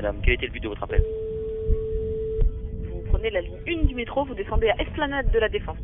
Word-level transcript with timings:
Madame, 0.00 0.22
quel 0.22 0.32
était 0.32 0.46
le 0.46 0.52
but 0.52 0.62
de 0.62 0.68
votre 0.68 0.82
appel? 0.82 1.02
Vous 2.90 3.02
prenez 3.10 3.28
la 3.28 3.42
ligne 3.42 3.58
1 3.68 3.84
du 3.84 3.94
métro, 3.94 4.24
vous 4.24 4.32
descendez 4.34 4.70
à 4.70 4.80
Esplanade 4.80 5.30
de 5.30 5.38
la 5.38 5.50
Défense. 5.50 5.76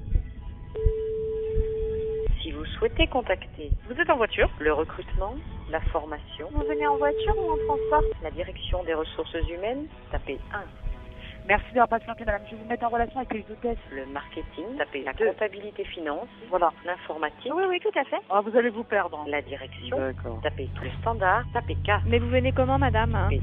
Si 2.40 2.50
vous 2.50 2.64
souhaitez 2.64 3.08
contacter, 3.08 3.72
vous 3.90 4.00
êtes 4.00 4.08
en 4.08 4.16
voiture, 4.16 4.48
le 4.58 4.72
recrutement, 4.72 5.34
la 5.70 5.80
formation. 5.92 6.48
Vous 6.50 6.62
venez 6.66 6.86
en 6.86 6.96
voiture 6.96 7.34
ou 7.36 7.50
en 7.50 7.58
transport? 7.58 8.04
La 8.22 8.30
direction 8.30 8.82
des 8.84 8.94
ressources 8.94 9.36
humaines, 9.50 9.86
tapez 10.10 10.38
1. 10.54 10.60
Merci 11.46 11.66
d'avoir 11.74 11.88
patienté, 11.88 12.24
madame. 12.24 12.40
Je 12.46 12.56
vais 12.56 12.62
vous 12.62 12.68
mettre 12.68 12.84
en 12.86 12.88
relation 12.88 13.20
avec 13.20 13.34
les 13.34 13.44
hôtesses. 13.52 13.78
Le 13.92 14.06
marketing, 14.06 14.78
tapez 14.78 15.02
la 15.04 15.12
Deux. 15.12 15.26
comptabilité 15.26 15.84
finance, 15.84 16.26
Voilà. 16.48 16.72
l'informatique, 16.86 17.52
Oui, 17.54 17.64
oui, 17.68 17.80
tout 17.80 17.96
à 17.98 18.04
fait. 18.04 18.16
Ah, 18.30 18.40
vous 18.40 18.56
allez 18.56 18.70
vous 18.70 18.82
perdre. 18.82 19.22
la 19.28 19.42
direction, 19.42 19.98
D'accord. 19.98 20.40
tapez 20.42 20.70
tout 20.74 20.84
le 20.84 20.90
standard, 21.02 21.44
tapez 21.52 21.76
4, 21.84 22.04
Mais 22.06 22.18
vous 22.18 22.30
venez 22.30 22.52
comment, 22.52 22.78
madame? 22.78 23.12
P1, 23.30 23.40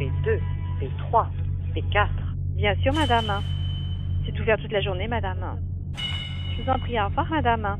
P2, 0.00 0.40
P3, 0.80 1.26
P4. 1.74 2.08
Bien 2.56 2.74
sûr, 2.76 2.94
madame. 2.94 3.42
C'est 4.24 4.40
ouvert 4.40 4.56
toute 4.56 4.72
la 4.72 4.80
journée, 4.80 5.06
madame. 5.06 5.60
Je 6.56 6.62
vous 6.62 6.70
en 6.70 6.78
prie, 6.78 6.98
au 6.98 7.04
revoir, 7.04 7.28
madame. 7.28 7.76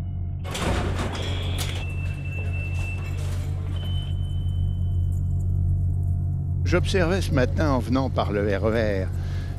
J'observais 6.66 7.22
ce 7.22 7.32
matin 7.32 7.70
en 7.70 7.78
venant 7.78 8.10
par 8.10 8.32
le 8.32 8.42
RER 8.54 9.06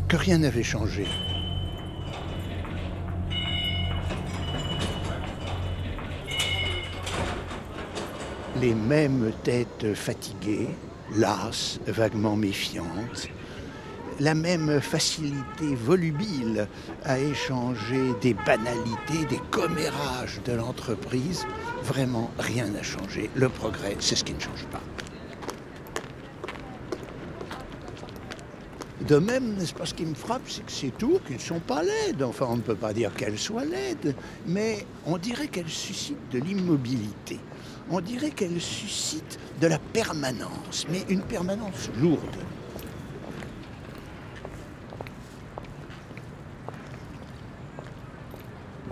que 0.07 0.15
rien 0.15 0.37
n'avait 0.37 0.61
changé. 0.61 1.05
Les 8.61 8.75
mêmes 8.75 9.31
têtes 9.43 9.95
fatiguées, 9.95 10.69
lasses, 11.15 11.79
vaguement 11.87 12.35
méfiantes, 12.35 13.29
la 14.19 14.35
même 14.35 14.79
facilité 14.81 15.73
volubile 15.75 16.67
à 17.03 17.17
échanger 17.19 18.13
des 18.21 18.33
banalités, 18.33 19.25
des 19.29 19.41
commérages 19.49 20.41
de 20.45 20.53
l'entreprise. 20.53 21.45
Vraiment, 21.83 22.29
rien 22.37 22.67
n'a 22.67 22.83
changé. 22.83 23.29
Le 23.35 23.49
progrès, 23.49 23.95
c'est 23.99 24.15
ce 24.15 24.23
qui 24.23 24.33
ne 24.33 24.39
change 24.39 24.65
pas. 24.71 24.81
De 29.07 29.17
même, 29.17 29.55
n'est-ce 29.55 29.73
pas, 29.73 29.87
ce 29.87 29.95
qui 29.95 30.05
me 30.05 30.13
frappe, 30.13 30.43
c'est 30.47 30.63
que 30.63 30.71
ces 30.71 30.91
tours 30.91 31.23
qui 31.23 31.33
ne 31.33 31.39
sont 31.39 31.59
pas 31.59 31.81
laides. 31.81 32.21
Enfin, 32.21 32.45
on 32.49 32.57
ne 32.57 32.61
peut 32.61 32.75
pas 32.75 32.93
dire 32.93 33.11
qu'elles 33.15 33.39
soient 33.39 33.65
laides, 33.65 34.15
mais 34.45 34.85
on 35.07 35.17
dirait 35.17 35.47
qu'elles 35.47 35.67
suscitent 35.67 36.29
de 36.31 36.39
l'immobilité. 36.39 37.39
On 37.89 37.99
dirait 37.99 38.31
qu'elles 38.31 38.61
suscitent 38.61 39.39
de 39.59 39.67
la 39.67 39.79
permanence, 39.79 40.85
mais 40.89 41.03
une 41.09 41.21
permanence 41.21 41.89
lourde. 41.99 42.37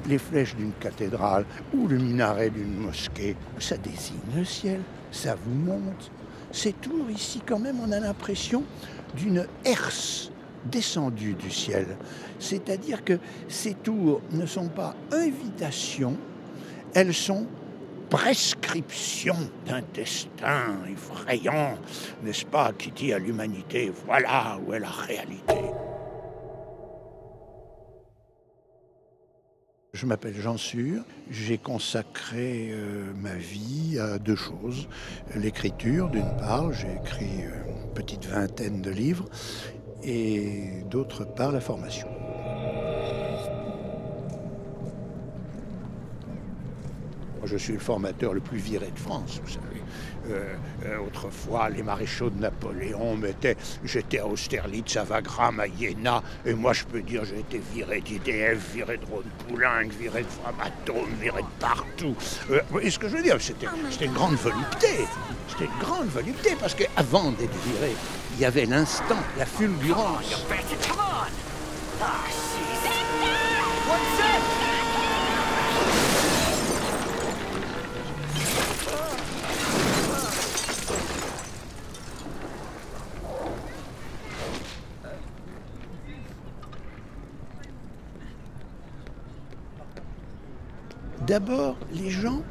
Les 0.08 0.18
flèches 0.18 0.56
d'une 0.56 0.74
cathédrale 0.74 1.46
ou 1.74 1.88
le 1.88 1.98
minaret 1.98 2.50
d'une 2.50 2.78
mosquée, 2.78 3.36
ça 3.60 3.78
désigne 3.78 4.18
le 4.36 4.44
ciel, 4.44 4.82
ça 5.12 5.36
vous 5.36 5.54
monte. 5.54 6.12
Ces 6.52 6.74
tours 6.74 7.10
ici, 7.12 7.42
quand 7.46 7.60
même, 7.60 7.80
on 7.80 7.92
a 7.92 8.00
l'impression 8.00 8.64
d'une 9.16 9.46
herse 9.64 10.32
descendue 10.66 11.36
du 11.36 11.52
ciel. 11.52 11.86
C'est-à-dire 12.40 13.04
que 13.04 13.20
ces 13.48 13.76
tours 13.76 14.22
ne 14.32 14.46
sont 14.46 14.70
pas 14.70 14.96
invitations, 15.12 16.18
elles 16.94 17.14
sont 17.14 17.46
prescriptions 18.10 19.50
d'un 19.66 19.82
destin 19.94 20.78
effrayant, 20.92 21.78
n'est-ce 22.24 22.46
pas, 22.46 22.74
qui 22.74 22.92
dit 22.92 23.14
à 23.14 23.20
l'humanité, 23.20 23.92
voilà 24.06 24.60
où 24.66 24.74
est 24.74 24.80
la 24.80 24.90
réalité. 24.90 25.56
Je 29.94 30.06
m'appelle 30.06 30.36
Jean 30.36 30.56
Sûr, 30.56 31.04
j'ai 31.30 31.58
consacré 31.58 32.70
euh, 32.72 33.12
ma 33.16 33.34
vie 33.34 34.00
à 34.00 34.18
deux 34.20 34.36
choses. 34.36 34.88
L'écriture, 35.36 36.10
d'une 36.10 36.38
part, 36.38 36.72
j'ai 36.72 36.94
écrit 37.04 37.44
euh, 37.44 37.86
une 37.86 37.94
petite 37.94 38.26
vingtaine 38.26 38.82
de 38.82 38.92
livres, 38.92 39.26
et 40.04 40.84
d'autre 40.90 41.26
part, 41.26 41.52
la 41.52 41.60
formation. 41.60 42.08
Moi, 47.39 47.39
Je 47.50 47.58
suis 47.58 47.74
le 47.74 47.80
formateur 47.80 48.34
le 48.34 48.42
plus 48.42 48.60
viré 48.60 48.92
de 48.92 49.00
France, 49.00 49.42
vous 49.44 49.50
savez. 49.50 49.82
Euh, 50.30 50.54
euh, 50.86 51.00
autrefois, 51.00 51.70
les 51.70 51.82
maréchaux 51.82 52.30
de 52.30 52.40
Napoléon 52.40 53.16
mettaient 53.16 53.58
J'étais 53.84 54.20
à 54.20 54.28
Austerlitz, 54.28 54.98
à 54.98 55.04
Wagram, 55.04 55.60
à 55.60 55.66
Iéna, 55.66 56.22
et 56.46 56.54
moi, 56.54 56.74
je 56.74 56.84
peux 56.84 57.02
dire 57.02 57.26
j'ai 57.26 57.40
été 57.40 57.60
viré 57.74 58.02
d'IDF, 58.02 58.74
viré 58.74 58.98
de 58.98 59.06
Rhône-Poulenc, 59.06 59.90
viré 60.00 60.22
de 60.22 60.28
Framatome, 60.28 61.10
viré 61.20 61.42
de 61.42 61.48
partout. 61.60 62.16
Euh, 62.52 62.60
vous 62.68 62.74
voyez 62.74 62.92
ce 62.92 63.00
que 63.00 63.10
je 63.10 63.18
veux 63.18 63.24
dire 63.24 63.38
C'était 63.40 63.68
c'était 63.90 64.06
une 64.06 64.14
grande 64.14 64.36
volupté. 64.36 65.08
C'était 65.48 65.66
une 65.66 65.80
grande 65.80 66.08
volupté, 66.10 66.56
parce 66.60 66.76
qu'avant 66.76 67.32
d'être 67.32 67.58
viré, 67.66 67.96
il 68.36 68.42
y 68.42 68.46
avait 68.46 68.66
l'instant, 68.66 69.18
la 69.38 69.46
fulgurance. 69.48 70.46
D'abord, 91.30 91.78
les 91.94 92.10
gens 92.10 92.42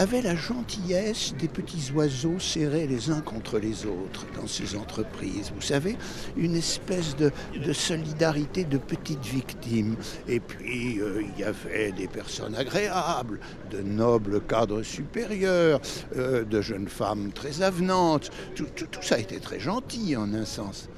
avaient 0.00 0.22
la 0.22 0.34
gentillesse 0.34 1.34
des 1.38 1.46
petits 1.46 1.92
oiseaux 1.94 2.40
serrés 2.40 2.88
les 2.88 3.10
uns 3.10 3.20
contre 3.20 3.60
les 3.60 3.86
autres 3.86 4.26
dans 4.34 4.48
ces 4.48 4.74
entreprises. 4.74 5.52
Vous 5.54 5.60
savez, 5.60 5.96
une 6.36 6.56
espèce 6.56 7.14
de, 7.14 7.30
solidarité 7.72 8.64
de 8.64 8.76
petites 8.76 9.24
victimes. 9.24 9.94
Et 10.26 10.40
puis, 10.40 11.00
euh, 11.00 11.22
il 11.22 11.40
y 11.40 11.44
avait 11.44 11.92
des 11.92 12.08
personnes 12.08 12.56
agréables, 12.56 13.38
de 13.70 13.82
nobles 13.82 14.40
cadres 14.40 14.82
supérieurs, 14.82 15.80
euh, 16.16 16.42
de 16.44 16.60
jeunes 16.60 16.88
femmes 16.88 17.30
très 17.30 17.62
avenantes. 17.62 18.32
Tout 18.56 18.66
ça 19.00 19.20
était 19.20 19.38
très 19.38 19.60
gentil 19.60 20.16
en 20.16 20.34
un 20.34 20.44
sens. 20.44 20.88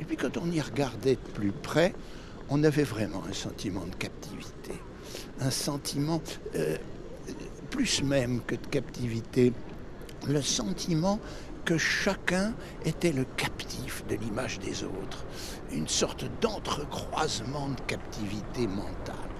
Et 0.00 0.06
puis, 0.06 0.16
quand 0.16 0.38
on 0.38 0.50
y 0.50 0.62
regardait 0.62 1.16
de 1.16 1.30
plus 1.34 1.52
près, 1.52 1.92
on 2.48 2.64
avait 2.64 2.82
vraiment 2.82 3.22
un 3.28 3.34
sentiment 3.34 3.84
de 3.84 3.94
captivité 3.96 4.72
un 5.40 5.50
sentiment, 5.50 6.20
euh, 6.54 6.76
plus 7.70 8.02
même 8.02 8.40
que 8.46 8.54
de 8.54 8.66
captivité, 8.66 9.52
le 10.28 10.42
sentiment 10.42 11.18
que 11.64 11.78
chacun 11.78 12.54
était 12.84 13.12
le 13.12 13.24
captif 13.36 14.04
de 14.08 14.16
l'image 14.16 14.58
des 14.58 14.84
autres, 14.84 15.24
une 15.72 15.88
sorte 15.88 16.24
d'entrecroisement 16.40 17.68
de 17.68 17.80
captivité 17.86 18.66
mentale. 18.66 19.31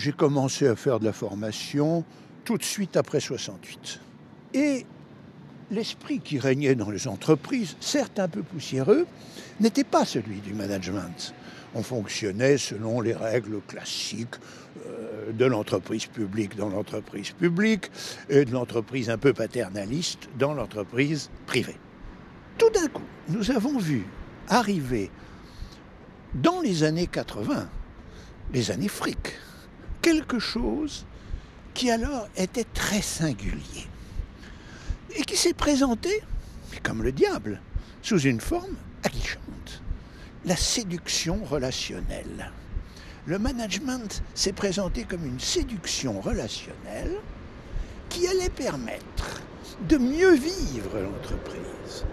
J'ai 0.00 0.12
commencé 0.12 0.66
à 0.66 0.76
faire 0.76 0.98
de 0.98 1.04
la 1.04 1.12
formation 1.12 2.06
tout 2.46 2.56
de 2.56 2.62
suite 2.62 2.96
après 2.96 3.20
68. 3.20 4.00
Et 4.54 4.86
l'esprit 5.70 6.20
qui 6.20 6.38
régnait 6.38 6.74
dans 6.74 6.88
les 6.88 7.06
entreprises, 7.06 7.76
certes 7.80 8.18
un 8.18 8.26
peu 8.26 8.42
poussiéreux, 8.42 9.06
n'était 9.60 9.84
pas 9.84 10.06
celui 10.06 10.40
du 10.40 10.54
management. 10.54 11.34
On 11.74 11.82
fonctionnait 11.82 12.56
selon 12.56 13.02
les 13.02 13.12
règles 13.12 13.60
classiques 13.68 14.36
euh, 14.86 15.32
de 15.32 15.44
l'entreprise 15.44 16.06
publique 16.06 16.56
dans 16.56 16.70
l'entreprise 16.70 17.32
publique 17.32 17.90
et 18.30 18.46
de 18.46 18.52
l'entreprise 18.52 19.10
un 19.10 19.18
peu 19.18 19.34
paternaliste 19.34 20.30
dans 20.38 20.54
l'entreprise 20.54 21.28
privée. 21.44 21.76
Tout 22.56 22.70
d'un 22.70 22.88
coup, 22.88 23.04
nous 23.28 23.50
avons 23.50 23.76
vu 23.76 24.06
arriver 24.48 25.10
dans 26.32 26.62
les 26.62 26.84
années 26.84 27.06
80, 27.06 27.68
les 28.54 28.70
années 28.70 28.88
fric, 28.88 29.36
quelque 30.02 30.38
chose 30.38 31.06
qui 31.74 31.90
alors 31.90 32.28
était 32.36 32.66
très 32.74 33.02
singulier 33.02 33.88
et 35.16 35.22
qui 35.22 35.36
s'est 35.36 35.54
présenté, 35.54 36.22
comme 36.82 37.02
le 37.02 37.12
diable, 37.12 37.60
sous 38.02 38.20
une 38.20 38.40
forme 38.40 38.76
aguichante, 39.02 39.82
la 40.44 40.56
séduction 40.56 41.44
relationnelle. 41.44 42.52
Le 43.26 43.38
management 43.38 44.22
s'est 44.34 44.52
présenté 44.52 45.04
comme 45.04 45.24
une 45.24 45.40
séduction 45.40 46.20
relationnelle 46.20 47.16
qui 48.08 48.26
allait 48.26 48.50
permettre 48.50 49.42
de 49.88 49.96
mieux 49.98 50.34
vivre 50.34 50.98
l'entreprise. 50.98 52.04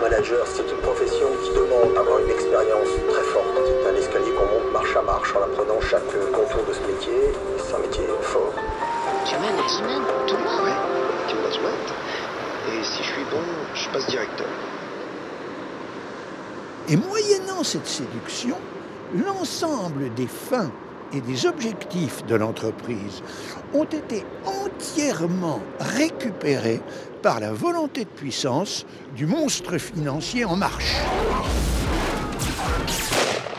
Manager, 0.00 0.46
c'est 0.46 0.68
une 0.70 0.80
profession 0.82 1.28
qui 1.42 1.50
demande 1.50 1.94
d'avoir 1.94 2.18
une 2.20 2.30
expérience 2.30 2.88
très 3.08 3.22
forte. 3.22 3.46
C'est 3.64 3.90
un 3.90 3.94
escalier 3.94 4.32
qu'on 4.32 4.46
monte 4.46 4.72
marche 4.72 4.96
à 4.96 5.02
marche 5.02 5.34
en 5.34 5.42
apprenant 5.42 5.80
chaque 5.80 6.06
contour 6.06 6.64
de 6.68 6.72
ce 6.72 6.80
métier. 6.80 7.32
C'est 7.58 7.74
un 7.74 7.78
métier 7.78 8.04
fort. 8.22 8.52
Du 9.26 9.34
management, 9.34 10.06
toi 10.26 10.38
Ouais, 10.64 11.28
du 11.28 11.34
management. 11.36 11.86
Et 12.68 12.84
si 12.84 13.02
je 13.02 13.08
suis 13.08 13.24
bon, 13.30 13.42
je 13.74 13.88
passe 13.90 14.06
directeur. 14.08 14.46
Et 16.88 16.96
moyennant 16.96 17.64
cette 17.64 17.86
séduction, 17.86 18.56
l'ensemble 19.14 20.12
des 20.14 20.26
fins 20.26 20.70
et 21.12 21.20
des 21.20 21.46
objectifs 21.46 22.24
de 22.26 22.34
l'entreprise 22.34 23.22
ont 23.74 23.84
été 23.84 24.24
entièrement 24.44 25.60
récupérés 25.80 26.80
par 27.22 27.40
la 27.40 27.52
volonté 27.52 28.04
de 28.04 28.10
puissance 28.10 28.86
du 29.14 29.26
monstre 29.26 29.78
financier 29.78 30.44
en 30.44 30.56
marche. 30.56 30.96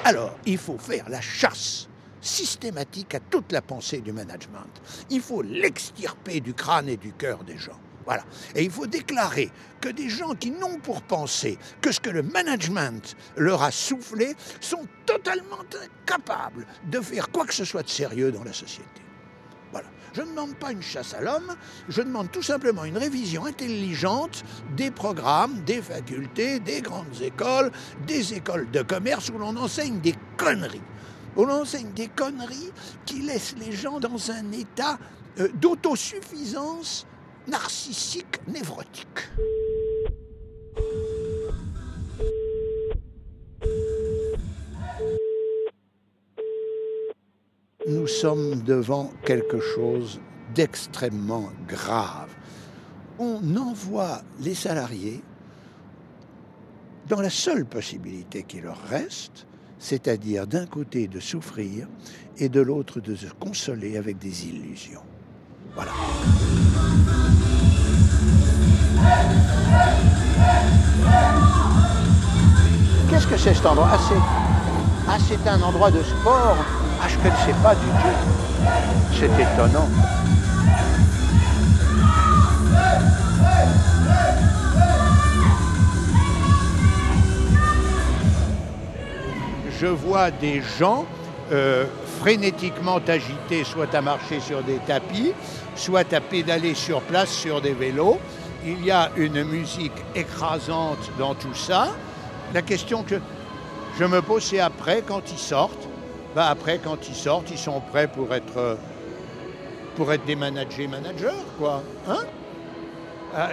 Alors, 0.05 0.37
il 0.45 0.57
faut 0.57 0.77
faire 0.77 1.09
la 1.09 1.19
chasse 1.19 1.89
systématique 2.21 3.15
à 3.15 3.19
toute 3.19 3.51
la 3.51 3.61
pensée 3.61 3.99
du 3.99 4.11
management. 4.11 4.69
Il 5.09 5.21
faut 5.21 5.41
l'extirper 5.41 6.39
du 6.39 6.53
crâne 6.53 6.89
et 6.89 6.97
du 6.97 7.11
cœur 7.11 7.43
des 7.43 7.57
gens. 7.57 7.79
Voilà. 8.07 8.23
Et 8.55 8.63
il 8.63 8.71
faut 8.71 8.87
déclarer 8.87 9.51
que 9.81 9.89
des 9.89 10.07
gens 10.07 10.33
qui 10.33 10.49
n'ont 10.49 10.79
pour 10.79 11.01
penser 11.01 11.59
que 11.81 11.91
ce 11.91 11.99
que 11.99 12.09
le 12.09 12.23
management 12.23 13.17
leur 13.35 13.61
a 13.61 13.69
soufflé 13.69 14.33
sont 14.61 14.87
totalement 15.05 15.59
incapables 15.83 16.65
de 16.85 17.01
faire 17.01 17.29
quoi 17.29 17.45
que 17.45 17.53
ce 17.53 17.65
soit 17.65 17.83
de 17.83 17.89
sérieux 17.89 18.31
dans 18.31 18.45
la 18.45 18.53
société. 18.53 19.01
Voilà. 19.73 19.87
Je 20.13 20.21
ne 20.21 20.27
demande 20.27 20.55
pas 20.55 20.71
une 20.71 20.81
chasse 20.81 21.13
à 21.13 21.21
l'homme, 21.21 21.53
je 21.89 22.01
demande 22.01 22.31
tout 22.31 22.41
simplement 22.41 22.85
une 22.85 22.97
révision 22.97 23.45
intelligente 23.45 24.45
des 24.77 24.89
programmes, 24.89 25.61
des 25.65 25.81
facultés, 25.81 26.61
des 26.61 26.81
grandes 26.81 27.21
écoles, 27.21 27.73
des 28.07 28.33
écoles 28.35 28.71
de 28.71 28.83
commerce 28.83 29.29
où 29.29 29.37
l'on 29.37 29.57
enseigne 29.57 29.99
des 29.99 30.15
conneries. 30.37 30.81
Où 31.35 31.43
l'on 31.43 31.63
enseigne 31.63 31.91
des 31.91 32.07
conneries 32.07 32.71
qui 33.05 33.19
laissent 33.19 33.55
les 33.59 33.73
gens 33.73 33.99
dans 33.99 34.31
un 34.31 34.49
état 34.53 34.97
euh, 35.39 35.49
d'autosuffisance 35.55 37.05
narcissique 37.47 38.39
névrotique. 38.47 39.05
Nous 47.87 48.07
sommes 48.07 48.61
devant 48.63 49.11
quelque 49.23 49.59
chose 49.59 50.19
d'extrêmement 50.53 51.49
grave. 51.67 52.29
On 53.17 53.55
envoie 53.55 54.21
les 54.41 54.55
salariés 54.55 55.21
dans 57.07 57.21
la 57.21 57.29
seule 57.29 57.65
possibilité 57.65 58.43
qui 58.43 58.59
leur 58.59 58.81
reste, 58.83 59.47
c'est-à-dire 59.79 60.47
d'un 60.47 60.65
côté 60.65 61.07
de 61.07 61.19
souffrir 61.21 61.87
et 62.37 62.49
de 62.49 62.59
l'autre 62.59 62.99
de 62.99 63.15
se 63.15 63.27
consoler 63.27 63.97
avec 63.97 64.17
des 64.17 64.47
illusions. 64.47 65.03
Voilà. 65.73 65.93
Qu'est-ce 73.09 73.27
que 73.27 73.37
c'est 73.37 73.53
cet 73.53 73.65
endroit? 73.65 73.89
Ah, 73.91 73.97
ah, 75.09 75.17
c'est 75.27 75.49
un 75.49 75.61
endroit 75.61 75.89
de 75.89 76.03
sport. 76.03 76.57
Ah, 77.01 77.07
je 77.07 77.17
ne 77.17 77.21
connaissais 77.23 77.55
pas 77.63 77.75
du 77.75 77.85
tout. 77.85 78.67
C'est 79.13 79.25
étonnant. 79.25 79.87
Je 89.79 89.85
vois 89.85 90.31
des 90.31 90.61
gens 90.79 91.05
euh, 91.51 91.85
frénétiquement 92.19 92.99
agités, 93.07 93.63
soit 93.63 93.93
à 93.93 94.01
marcher 94.01 94.39
sur 94.39 94.63
des 94.63 94.79
tapis, 94.79 95.33
soit 95.75 96.13
à 96.13 96.19
pédaler 96.19 96.73
sur 96.73 97.01
place 97.01 97.29
sur 97.29 97.61
des 97.61 97.73
vélos. 97.73 98.19
Il 98.69 98.83
y 98.83 98.91
a 98.91 99.11
une 99.15 99.45
musique 99.45 99.93
écrasante 100.13 101.09
dans 101.17 101.35
tout 101.35 101.53
ça. 101.53 101.87
La 102.53 102.61
question 102.61 103.01
que 103.01 103.15
je 103.97 104.03
me 104.03 104.21
pose, 104.21 104.43
c'est 104.43 104.59
après, 104.59 105.01
quand 105.07 105.31
ils 105.31 105.39
sortent. 105.39 105.87
Bah 106.35 106.49
après, 106.49 106.77
quand 106.77 107.07
ils 107.07 107.15
sortent, 107.15 107.49
ils 107.49 107.57
sont 107.57 107.79
prêts 107.79 108.09
pour 108.09 108.33
être, 108.35 108.77
pour 109.95 110.11
être 110.11 110.25
des 110.25 110.35
managers 110.35 110.89
managers, 110.89 111.45
quoi. 111.57 111.81
Hein? 112.09 112.25
Ah, 113.33 113.51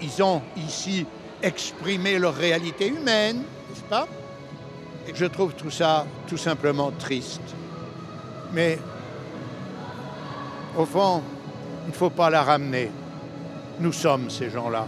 ils 0.00 0.22
ont 0.22 0.40
ici 0.56 1.04
exprimé 1.42 2.18
leur 2.18 2.34
réalité 2.34 2.88
humaine, 2.88 3.42
n'est-ce 3.68 3.82
pas? 3.90 4.08
Je 5.12 5.26
trouve 5.26 5.52
tout 5.52 5.70
ça 5.70 6.06
tout 6.26 6.38
simplement 6.38 6.92
triste. 6.92 7.42
Mais 8.54 8.78
au 10.78 10.86
fond, 10.86 11.22
il 11.84 11.90
ne 11.90 11.94
faut 11.94 12.10
pas 12.10 12.30
la 12.30 12.42
ramener. 12.42 12.90
Nous 13.80 13.92
sommes 13.92 14.28
ces 14.28 14.50
gens-là. 14.50 14.86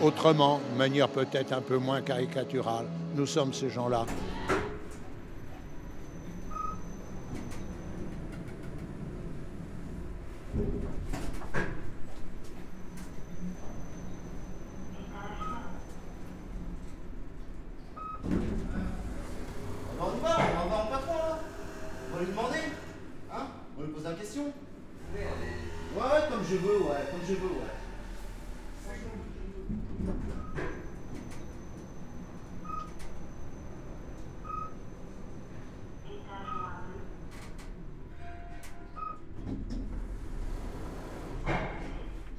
Autrement, 0.00 0.60
de 0.72 0.78
manière 0.78 1.08
peut-être 1.08 1.52
un 1.52 1.60
peu 1.60 1.78
moins 1.78 2.00
caricaturale, 2.00 2.86
nous 3.16 3.26
sommes 3.26 3.52
ces 3.52 3.70
gens-là. 3.70 4.06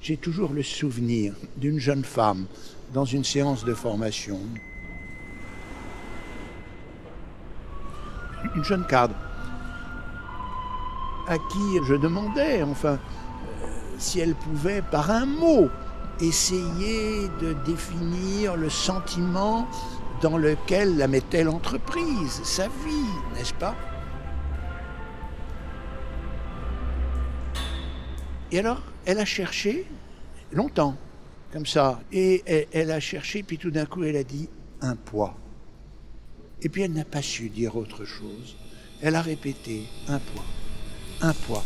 J'ai 0.06 0.18
toujours 0.18 0.54
le 0.54 0.62
souvenir 0.62 1.34
d'une 1.58 1.80
jeune 1.80 2.04
femme 2.04 2.46
dans 2.94 3.06
une 3.06 3.24
séance 3.24 3.66
de 3.66 3.74
formation. 3.74 4.40
Une 8.56 8.64
jeune 8.64 8.86
cadre 8.86 9.16
à 11.28 11.40
qui 11.40 11.80
je 11.88 11.96
demandais, 11.96 12.62
enfin, 12.62 13.00
euh, 13.64 13.68
si 13.98 14.20
elle 14.20 14.36
pouvait, 14.36 14.84
par 14.84 15.10
un 15.10 15.26
mot, 15.26 15.70
essayer 16.22 17.28
de 17.42 17.54
définir 17.66 18.58
le 18.58 18.70
sentiment 18.70 19.68
dans 20.22 20.38
lequel 20.38 20.98
la 20.98 21.08
mettait 21.08 21.44
l'entreprise, 21.44 22.42
sa 22.44 22.68
vie, 22.68 23.10
n'est-ce 23.34 23.56
pas? 23.56 23.74
Et 28.52 28.60
alors, 28.60 28.84
elle 29.06 29.20
a 29.20 29.26
cherché 29.26 29.86
longtemps, 30.52 30.98
comme 31.52 31.66
ça. 31.66 32.02
Et 32.12 32.44
elle, 32.72 32.92
a 32.92 33.00
cherché, 33.00 33.44
puis 33.44 33.58
tout 33.58 33.72
d'un 33.72 33.86
coup, 33.86 34.04
elle 34.04 34.18
a 34.18 34.24
dit 34.24 34.50
un 34.82 34.96
poids. 34.96 35.38
Et 36.62 36.70
puis 36.70 36.82
elle 36.82 36.94
n'a 36.94 37.06
pas 37.06 37.22
su 37.22 37.50
dire 37.50 37.76
autre 37.76 38.06
chose. 38.06 38.56
Elle 39.02 39.16
a 39.16 39.22
répété 39.22 39.84
un 40.08 40.20
poids, 40.20 40.46
un 41.22 41.34
poids. 41.34 41.64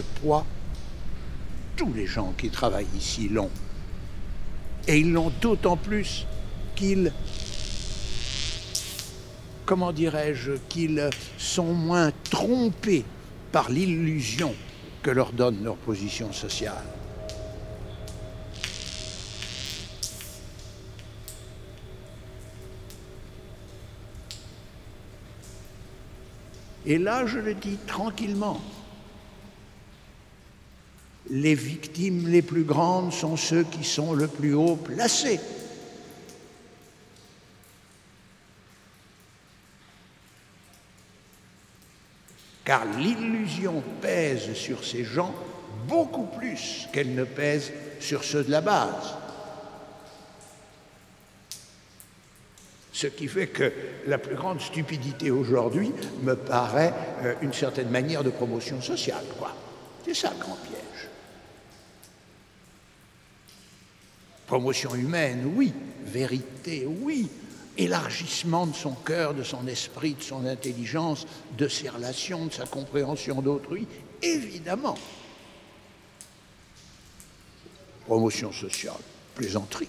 Poids, 0.00 0.46
tous 1.76 1.92
les 1.92 2.06
gens 2.06 2.32
qui 2.38 2.50
travaillent 2.50 2.86
ici 2.96 3.28
l'ont. 3.28 3.50
Et 4.88 4.98
ils 5.00 5.12
l'ont 5.12 5.32
d'autant 5.40 5.76
plus 5.76 6.26
qu'ils, 6.74 7.12
comment 9.64 9.92
dirais-je, 9.92 10.52
qu'ils 10.68 11.10
sont 11.38 11.74
moins 11.74 12.12
trompés 12.30 13.04
par 13.52 13.70
l'illusion 13.70 14.54
que 15.02 15.10
leur 15.10 15.32
donne 15.32 15.62
leur 15.64 15.76
position 15.76 16.32
sociale. 16.32 16.84
Et 26.88 26.98
là, 26.98 27.26
je 27.26 27.38
le 27.38 27.54
dis 27.54 27.76
tranquillement, 27.88 28.60
les 31.30 31.54
victimes 31.54 32.28
les 32.28 32.42
plus 32.42 32.64
grandes 32.64 33.12
sont 33.12 33.36
ceux 33.36 33.64
qui 33.64 33.84
sont 33.84 34.12
le 34.12 34.28
plus 34.28 34.54
haut 34.54 34.76
placés. 34.76 35.40
Car 42.64 42.84
l'illusion 42.98 43.82
pèse 44.00 44.52
sur 44.54 44.84
ces 44.84 45.04
gens 45.04 45.34
beaucoup 45.86 46.26
plus 46.26 46.88
qu'elle 46.92 47.14
ne 47.14 47.24
pèse 47.24 47.72
sur 48.00 48.24
ceux 48.24 48.42
de 48.42 48.50
la 48.50 48.60
base. 48.60 49.14
Ce 52.92 53.06
qui 53.06 53.28
fait 53.28 53.48
que 53.48 53.72
la 54.06 54.18
plus 54.18 54.34
grande 54.34 54.60
stupidité 54.60 55.30
aujourd'hui 55.30 55.92
me 56.22 56.34
paraît 56.34 56.94
euh, 57.22 57.34
une 57.42 57.52
certaine 57.52 57.90
manière 57.90 58.24
de 58.24 58.30
promotion 58.30 58.80
sociale. 58.80 59.24
C'est 60.04 60.14
ça 60.14 60.32
le 60.32 60.42
grand 60.42 60.56
Promotion 64.46 64.94
humaine, 64.94 65.52
oui. 65.56 65.72
Vérité, 66.04 66.86
oui. 66.86 67.28
Élargissement 67.76 68.66
de 68.66 68.74
son 68.74 68.92
cœur, 68.92 69.34
de 69.34 69.42
son 69.42 69.66
esprit, 69.66 70.14
de 70.14 70.22
son 70.22 70.46
intelligence, 70.46 71.26
de 71.58 71.68
ses 71.68 71.88
relations, 71.88 72.46
de 72.46 72.52
sa 72.52 72.64
compréhension 72.64 73.42
d'autrui, 73.42 73.86
évidemment. 74.22 74.96
Promotion 78.06 78.52
sociale, 78.52 78.94
plaisanterie. 79.34 79.88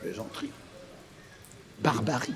Plaisanterie. 0.00 0.50
Barbarie. 1.80 2.34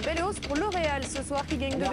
Belle 0.00 0.22
hausse 0.24 0.38
pour 0.40 0.56
L'Oréal 0.56 1.02
ce 1.04 1.22
soir 1.22 1.44
qui 1.46 1.56
gagne 1.56 1.72
2,1%. 1.72 1.80
Euh, 1.80 1.90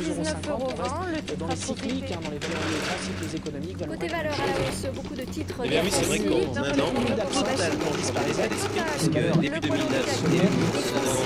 79,20 0.00 0.50
euros. 0.50 0.70
Le 1.12 1.20
titre 1.20 1.36
dans 1.38 1.46
a 1.46 1.50
les 1.50 1.56
cycliques, 1.56 2.12
hein, 2.12 2.20
dans 2.22 2.30
les 2.30 2.38
valeurs 2.38 2.60
des 2.68 3.26
cycles 3.28 3.36
économiques. 3.36 3.86
Côté 3.86 4.08
valeur 4.08 4.34
à 4.34 4.46
la 4.46 4.52
hausse, 4.68 4.86
beaucoup 4.94 5.14
de 5.14 5.22
titres. 5.22 5.60
Eh 5.64 5.68
bien 5.68 5.82
oui, 5.84 5.90
c'est 5.90 6.04
vrai 6.04 6.18
qu'en 6.18 6.56
un 6.56 6.78
an, 6.78 6.92
totalement 7.32 7.90
disparu 7.96 8.30
puisque 8.50 9.14
Le 9.14 9.40
début 9.40 9.60
poids 9.60 9.76
lourd 9.76 9.88
2009, 9.90 10.30
du 10.30 10.36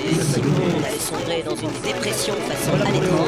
Et 0.09 0.21
Simon 0.21 0.67
allait 0.85 0.99
sombrer 0.99 1.43
dans 1.43 1.55
une 1.55 1.81
dépression 1.83 2.33
façon 2.47 2.73
Alejandro. 2.73 3.25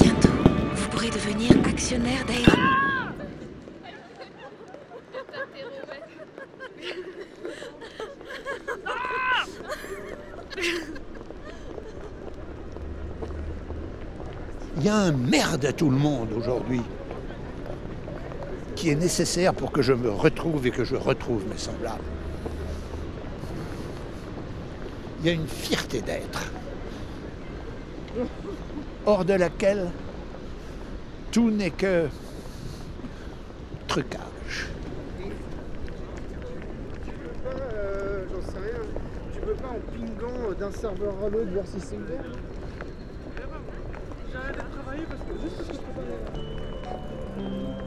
Bientôt, 0.00 0.28
vous 0.74 0.88
pourrez 0.88 1.10
devenir 1.10 1.50
actionnaire 1.68 2.24
d'Aéro. 2.26 2.52
Il 14.78 14.84
y 14.84 14.88
a 14.88 14.96
un 14.96 15.12
merde 15.12 15.64
à 15.64 15.72
tout 15.72 15.90
le 15.90 15.96
monde 15.96 16.28
aujourd'hui 16.36 16.82
qui 18.76 18.90
est 18.90 18.94
nécessaire 18.94 19.54
pour 19.54 19.72
que 19.72 19.82
je 19.82 19.92
me 19.92 20.10
retrouve 20.10 20.66
et 20.66 20.70
que 20.70 20.84
je 20.84 20.94
retrouve 20.94 21.42
mes 21.48 21.58
semblables. 21.58 22.04
Il 25.20 25.26
y 25.26 25.30
a 25.30 25.32
une 25.32 25.48
fierté 25.48 26.02
d'être, 26.02 26.52
hors 29.04 29.24
de 29.24 29.34
laquelle 29.34 29.90
tout 31.32 31.50
n'est 31.50 31.70
que 31.70 32.08
trucage. 33.86 34.68
Euh, 37.46 38.24
J'en 38.30 38.42
sais 38.52 38.58
rien. 38.58 38.82
Tu 39.32 39.40
peux 39.40 39.54
pas 39.54 39.68
en 39.68 39.80
pingant 39.92 40.52
d'un 40.58 40.72
serveur 40.72 41.14
à 41.24 41.28
l'autre 41.28 41.50
voir 41.52 41.66
si 41.66 41.80
c'est 41.80 41.96
ouvert 41.96 42.24
J'arrête 44.32 44.56
de 44.56 44.74
travailler 44.74 45.06
parce 45.08 45.22
que 45.22 45.32
juste 45.42 45.56
parce 45.56 45.68
que 45.68 45.74
je 45.74 45.78
peux 45.78 45.92
pas 47.80 47.85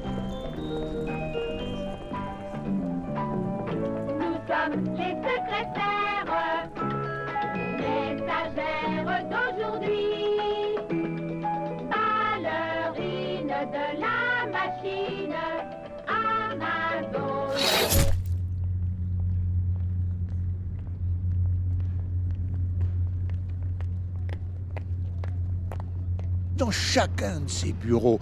Dans 26.60 26.72
chacun 26.72 27.40
de 27.40 27.50
ces 27.50 27.72
bureaux, 27.72 28.20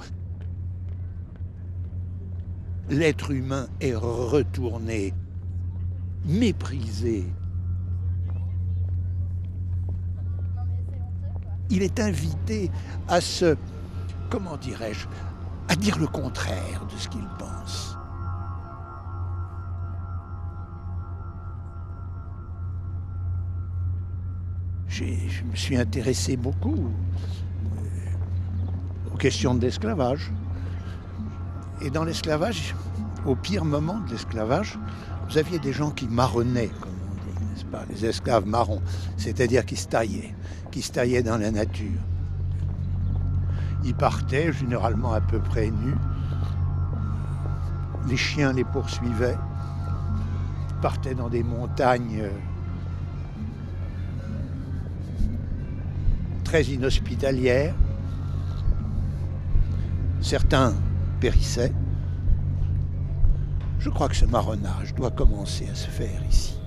l'être 2.87 3.31
humain 3.31 3.65
est 3.81 3.95
retourné, 3.95 5.11
méprisé. 6.23 7.25
Il 11.71 11.81
est 11.81 11.99
invité 11.99 12.69
à 13.07 13.21
se, 13.21 13.57
comment 14.29 14.57
dirais-je, 14.57 15.07
à 15.67 15.75
dire 15.75 15.97
le 15.97 16.05
contraire 16.05 16.85
de 16.93 16.95
ce 16.95 17.09
qu'il 17.09 17.27
pense. 17.39 17.97
Je 24.87 25.43
me 25.43 25.55
suis 25.55 25.75
intéressé 25.75 26.37
beaucoup 26.37 26.91
aux 29.17 29.19
questions 29.19 29.55
de 29.55 29.61
l'esclavage. 29.61 30.31
Et 31.81 31.89
dans 31.89 32.03
l'esclavage, 32.03 32.75
au 33.25 33.35
pire 33.35 33.65
moment 33.65 33.99
de 34.01 34.11
l'esclavage, 34.11 34.77
vous 35.27 35.39
aviez 35.39 35.57
des 35.57 35.73
gens 35.73 35.89
qui 35.89 36.07
marronnaient, 36.07 36.69
comme 36.79 36.91
on 37.09 37.15
dit, 37.15 37.45
n'est-ce 37.45 37.65
pas, 37.65 37.83
les 37.89 38.05
esclaves 38.05 38.45
marrons, 38.45 38.81
c'est-à-dire 39.17 39.65
qui 39.65 39.75
se 39.75 39.87
taillaient, 39.87 40.35
qui 40.69 40.83
se 40.83 40.91
taillaient 40.91 41.23
dans 41.23 41.37
la 41.37 41.49
nature. 41.49 41.99
Ils 43.83 43.95
partaient 43.95 44.53
généralement 44.53 45.13
à 45.13 45.21
peu 45.21 45.39
près 45.39 45.71
nus. 45.71 45.97
Les 48.07 48.17
chiens 48.17 48.53
les 48.53 48.65
poursuivaient. 48.65 49.37
Ils 50.69 50.81
partaient 50.81 51.15
dans 51.15 51.29
des 51.29 51.41
montagnes 51.41 52.21
euh, 52.21 52.29
très 56.43 56.65
inhospitalières. 56.65 57.73
Certains 60.21 60.73
périssaient. 61.19 61.73
Je 63.79 63.89
crois 63.89 64.09
que 64.09 64.15
ce 64.15 64.25
marronnage 64.25 64.93
doit 64.95 65.11
commencer 65.11 65.67
à 65.69 65.75
se 65.75 65.87
faire 65.87 66.21
ici. 66.29 66.57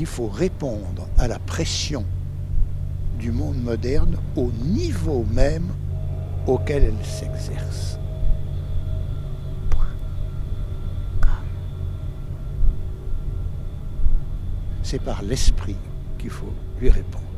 Il 0.00 0.06
faut 0.06 0.28
répondre 0.28 1.06
à 1.18 1.28
la 1.28 1.38
pression 1.38 2.06
du 3.18 3.32
monde 3.32 3.62
moderne 3.62 4.16
au 4.34 4.50
niveau 4.64 5.26
même 5.30 5.66
auquel 6.46 6.84
elle 6.84 7.04
s'exerce. 7.04 7.98
C'est 14.82 15.02
par 15.02 15.22
l'esprit 15.22 15.76
qu'il 16.20 16.30
faut 16.30 16.52
lui 16.80 16.90
répondre. 16.90 17.29